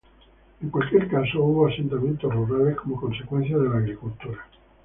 [0.63, 4.39] En cualquier caso, hubo asentamientos rurales como consecuencia de la agricultura.